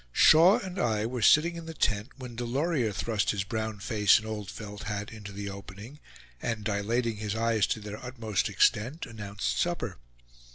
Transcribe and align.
Shaw 0.11 0.57
and 0.57 0.79
I 0.79 1.05
were 1.05 1.21
sitting 1.21 1.55
in 1.55 1.67
the 1.67 1.75
tent, 1.75 2.09
when 2.17 2.35
Delorier 2.35 2.91
thrust 2.91 3.29
his 3.29 3.43
brown 3.43 3.77
face 3.77 4.17
and 4.17 4.25
old 4.25 4.49
felt 4.49 4.85
hat 4.85 5.11
into 5.11 5.31
the 5.31 5.51
opening, 5.51 5.99
and 6.41 6.63
dilating 6.63 7.17
his 7.17 7.35
eyes 7.35 7.67
to 7.67 7.79
their 7.79 8.03
utmost 8.03 8.49
extent, 8.49 9.05
announced 9.05 9.59
supper. 9.59 9.97